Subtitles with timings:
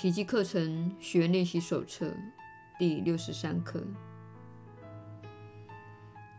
[0.00, 2.16] 奇迹课程学练习手册
[2.78, 3.84] 第六十三课：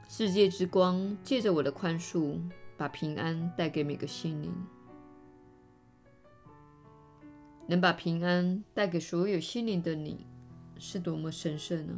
[0.09, 2.39] 世界之光借着我的宽恕，
[2.75, 4.51] 把平安带给每个心灵。
[7.67, 10.25] 能把平安带给所有心灵的你，
[10.79, 11.93] 是多么神圣呢？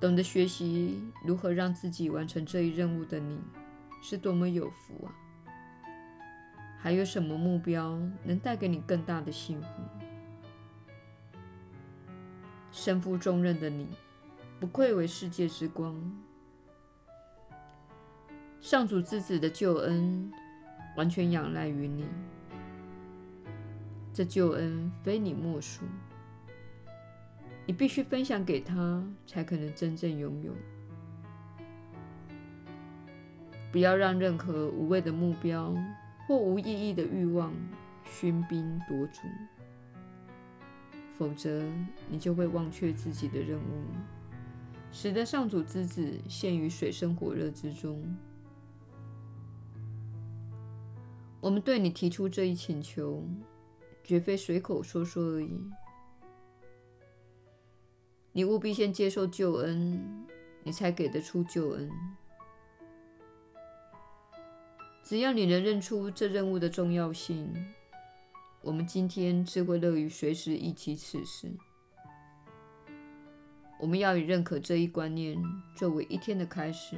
[0.00, 3.40] 懂得学习如何让自己完成这一任务的你，
[4.00, 5.10] 是多么有福啊！
[6.84, 9.68] 还有什么目标能带给你更大的幸福？
[12.70, 13.88] 身负重任的你，
[14.60, 15.96] 不愧为世界之光。
[18.60, 20.30] 上主之子的救恩，
[20.94, 22.06] 完全仰赖于你。
[24.12, 25.86] 这救恩非你莫属，
[27.64, 30.52] 你必须分享给他，才可能真正拥有。
[33.72, 35.74] 不要让任何无谓的目标，
[36.26, 37.52] 或无意义的欲望
[38.06, 39.20] 喧宾夺主，
[41.18, 41.62] 否则
[42.08, 43.84] 你就会忘却自己的任务，
[44.90, 48.16] 使得上主之子陷于水深火热之中。
[51.40, 53.22] 我们对你提出这一请求，
[54.02, 55.60] 绝非随口说说而已。
[58.32, 60.26] 你务必先接受救恩，
[60.62, 61.90] 你才给得出救恩。
[65.04, 67.52] 只要你能认出这任务的重要性，
[68.62, 71.52] 我们今天自会乐于随时忆起此事。
[73.78, 75.36] 我们要以认可这一观念
[75.76, 76.96] 作为一天的开始，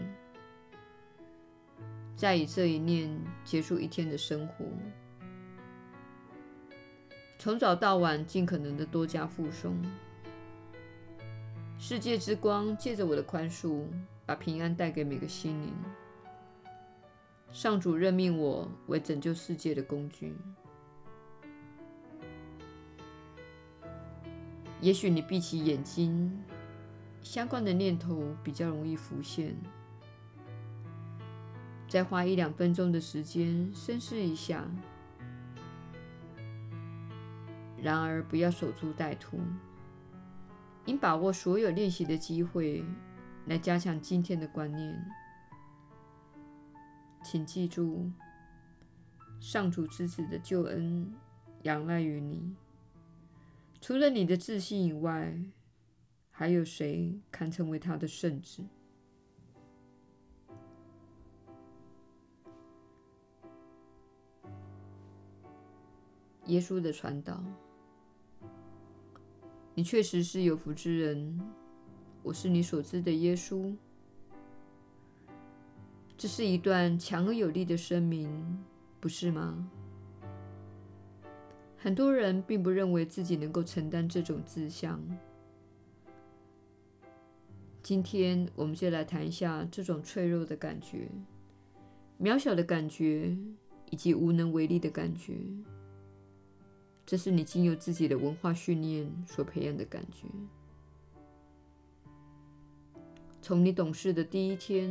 [2.15, 3.11] 再以这一念
[3.45, 4.65] 结束一天的生活。
[7.41, 9.75] 从早到晚，尽可能的多加复诵。
[11.77, 13.85] 世界之光借着我的宽恕，
[14.25, 15.75] 把平安带给每个心灵。
[17.53, 20.37] 上主任命我为拯救世界的工具。
[24.81, 26.45] 也许你闭起眼睛，
[27.23, 29.57] 相关的念头比较容易浮现。
[31.89, 34.69] 再花一两分钟的时间深思一下。
[37.81, 39.39] 然而，不要守株待兔，
[40.85, 42.85] 应把握所有练习的机会，
[43.47, 44.95] 来加强今天的观念。
[47.29, 48.09] 请记住，
[49.41, 51.13] 上主之子的救恩
[51.63, 52.55] 仰赖于你。
[53.81, 55.37] 除了你的自信以外，
[56.31, 58.65] 还有谁堪称为他的圣子？
[66.45, 67.43] 耶稣的传导，
[69.75, 71.41] 你确实是有福之人。
[72.23, 73.77] 我是你所知的耶稣。
[76.19, 78.59] 这是一段强而有力的声明，
[79.01, 79.69] 不是吗？
[81.77, 84.99] 很多人并不认为自己能够承担这种志向。
[87.83, 91.07] 今天，我们就来谈一下这种脆弱的感觉、
[92.19, 93.37] 渺小的感觉
[93.91, 95.35] 以及无能为力的感觉。
[97.05, 100.27] 这是你经由自己的文化训练所培养的感觉。
[103.47, 104.91] 从你懂事的第一天，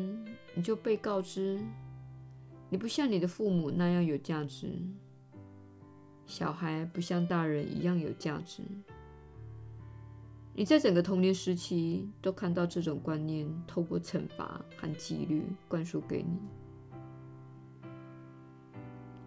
[0.53, 1.59] 你就被告知，
[2.69, 4.69] 你不像你的父母那样有价值，
[6.25, 8.63] 小孩不像大人一样有价值。
[10.53, 16.39] 你在整个童年时期都看到这种观念透过惩罚和纪律灌输给你，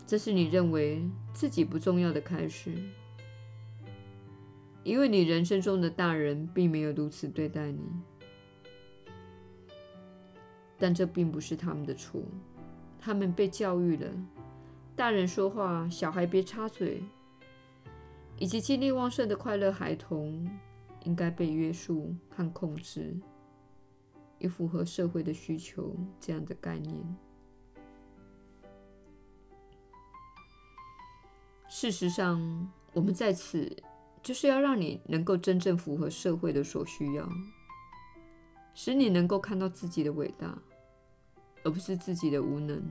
[0.06, 1.02] 这是你认为
[1.34, 2.74] 自己不重要的开始，
[4.84, 7.82] 因为你人生中的大人并没有如此对待你。
[10.78, 12.22] 但这并不是他们的错，
[13.00, 14.08] 他们被教育了，
[14.94, 17.02] 大人说话，小孩别插嘴，
[18.38, 20.48] 以及精力旺盛的快乐孩童
[21.02, 23.16] 应该被约束和控制，
[24.38, 27.16] 以符合社会的需求这样的概念。
[31.68, 33.76] 事实上，我们在此
[34.22, 37.28] 就是要让你能够真正符合社会的所需要，
[38.74, 40.56] 使你能够看到自己的伟大。
[41.68, 42.82] 而不是自己的无能。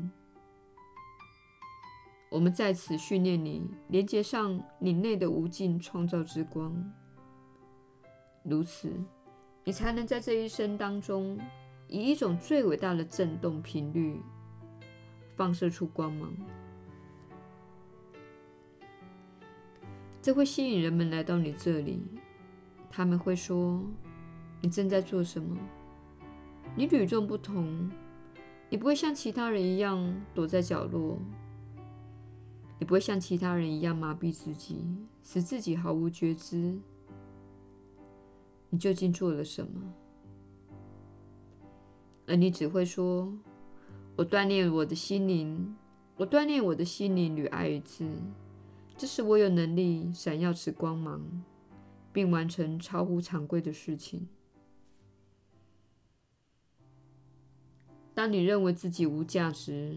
[2.30, 6.72] 我们在此训练你，连接上你内的无尽创造之光。
[8.44, 8.94] 如此，
[9.64, 11.40] 你才能在这一生当中，
[11.88, 14.22] 以一种最伟大的振动频率，
[15.36, 16.32] 放射出光芒。
[20.22, 22.06] 这会吸引人们来到你这里。
[22.92, 23.84] 他们会说
[24.62, 25.58] ：“你正在做什么？
[26.76, 27.90] 你与众不同。”
[28.70, 31.18] 你不会像其他人一样躲在角落，
[32.80, 34.84] 你不会像其他人一样麻痹自己，
[35.24, 36.78] 使自己毫无觉知。
[38.70, 39.82] 你究竟做了什么？
[42.26, 43.34] 而你只会说
[44.18, 45.74] ：“我锻炼我的心灵，
[46.18, 48.06] 我锻炼我的心灵与爱一致，
[48.98, 51.22] 这使我有能力闪耀此光芒，
[52.12, 54.28] 并完成超乎常规的事情。”
[58.18, 59.96] 当你认为自己无价值，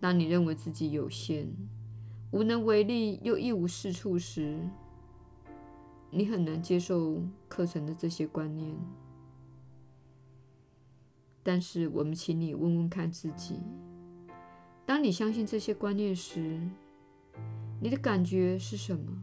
[0.00, 1.46] 当你认为自己有限、
[2.30, 4.58] 无能为力又一无是处时，
[6.10, 8.74] 你很难接受课程的这些观念。
[11.42, 13.60] 但是，我们请你问问看自己：
[14.86, 16.58] 当你相信这些观念时，
[17.82, 19.22] 你的感觉是什么？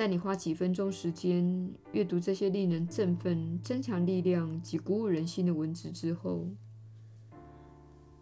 [0.00, 6.48] 在你花几分钟时间阅读这些令人振奋、增强力量及鼓舞人心的文字之后，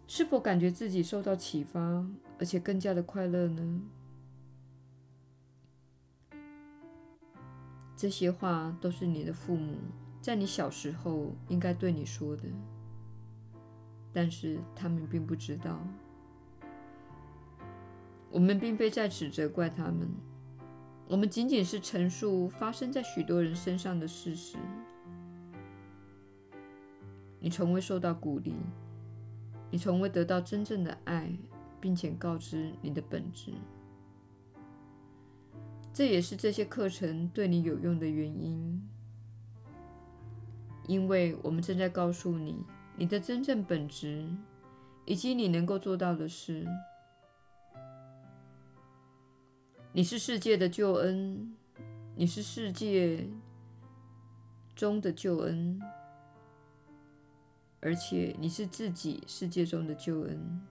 [0.05, 2.05] 是否感觉自己受到启发，
[2.37, 3.81] 而且更加的快乐呢？
[7.95, 9.77] 这些话都是你的父母。
[10.19, 12.43] 在你小时候应该对你说的，
[14.11, 15.79] 但是他们并不知道。
[18.29, 20.09] 我们并非在此责怪他们，
[21.09, 24.59] 我们仅仅是陈述发生在许多人身上的事实。
[27.39, 28.53] 你从未受到鼓励，
[29.71, 31.35] 你从未得到真正的爱，
[31.81, 33.51] 并且告知你的本质。
[35.91, 38.87] 这也是这些课程对你有用的原因。
[40.85, 42.63] 因为我们正在告诉你
[42.95, 44.27] 你的真正本质，
[45.05, 46.67] 以及你能够做到的事。
[49.91, 51.53] 你是世界的救恩，
[52.15, 53.27] 你是世界
[54.75, 55.81] 中的救恩，
[57.79, 60.61] 而且你是自己世界中的救恩。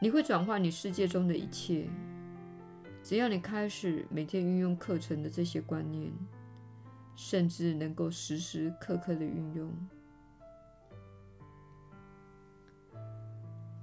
[0.00, 1.88] 你会转化你世界中的一切，
[3.02, 6.12] 只要你开始每天运用课程的这些观念。
[7.16, 9.72] 甚至能够时时刻刻的运用。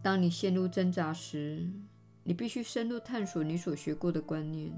[0.02, 1.66] 当你陷入挣扎时，
[2.32, 4.72] 你必须深入探索你所学过的观念。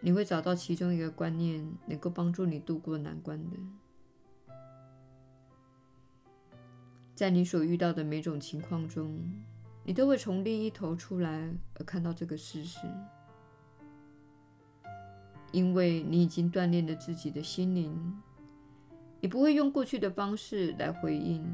[0.00, 3.56] 你会找到其中一个观念能够帮助你度过难关的。
[7.14, 9.16] 在你所遇到的每种情况中，
[9.84, 12.80] 你都会从另一头出来而看到这个事实。
[15.52, 18.20] 因为你已经锻炼了自己的心灵，
[19.20, 21.48] 你不会用过去的方式来回应，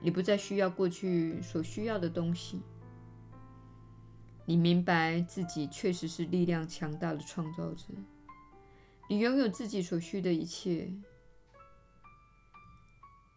[0.00, 2.62] 你不再需要过去所需要的东西。
[4.46, 7.84] 你明白自己确实是力量强大的创造者，
[9.08, 10.92] 你拥有自己所需的一切，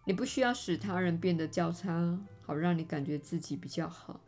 [0.05, 4.21] 你不需要使他人变得较差，好让你感觉自己比较好。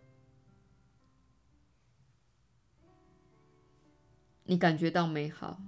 [4.43, 5.59] 你感觉到美好，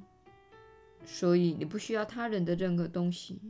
[1.03, 3.41] 所以你不需要他人的任何东西。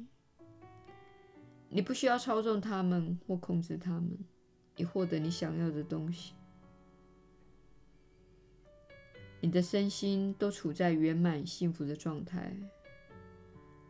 [1.77, 4.18] 你不需要操纵他们或控制他们，
[4.77, 6.33] 以获得你想要的东西。
[9.39, 12.51] 你的身心都处在圆满幸福的状态，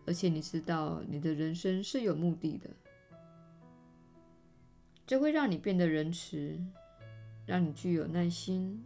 [0.06, 2.70] 而且你知道你的人生是有目的的。
[5.06, 6.60] 这会让你变得仁慈，
[7.46, 8.84] 让你具有耐心。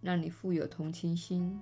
[0.00, 1.60] 让你富有同情心，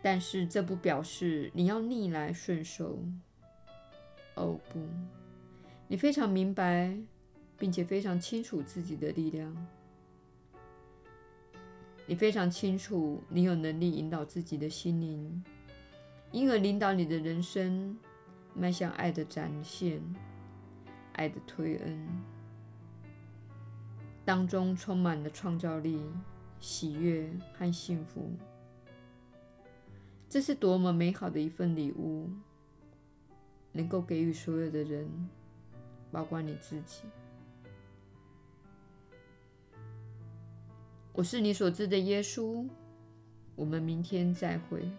[0.00, 3.04] 但是这不表示你要逆来顺受。
[4.34, 4.80] 哦不，
[5.88, 6.96] 你非常明白，
[7.58, 9.54] 并且非常清楚自己的力量。
[12.06, 15.44] 你非常清楚，你有能力引导自己的心灵，
[16.32, 17.96] 因而领导你的人生
[18.54, 20.02] 迈向爱的展现，
[21.12, 22.08] 爱的推恩。
[24.24, 26.00] 当中充满了创造力、
[26.58, 28.30] 喜悦和幸福。
[30.28, 32.30] 这是多么美好的一份礼物，
[33.72, 35.08] 能够给予所有的人，
[36.10, 37.02] 包括你自己。
[41.12, 42.66] 我是你所知的耶稣。
[43.54, 44.90] 我们明天再会。